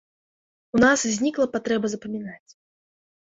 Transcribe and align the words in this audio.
У 0.77 0.81
нас 0.83 1.03
знікла 1.17 1.45
патрэба 1.57 1.85
запамінаць. 1.95 2.51